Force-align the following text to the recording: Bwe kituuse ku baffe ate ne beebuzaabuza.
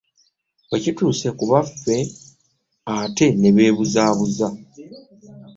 Bwe 0.67 0.77
kituuse 0.83 1.27
ku 1.37 1.43
baffe 1.51 1.97
ate 2.95 3.27
ne 3.39 3.49
beebuzaabuza. 3.55 4.47